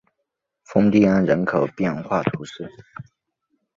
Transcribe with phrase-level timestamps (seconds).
[0.63, 2.67] 丰蒂安人口变化图示